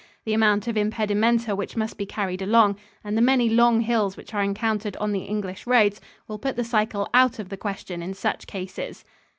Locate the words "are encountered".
4.33-4.97